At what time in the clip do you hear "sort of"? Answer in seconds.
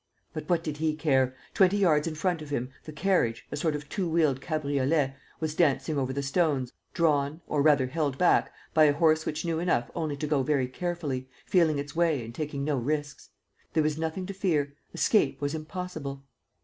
3.55-3.87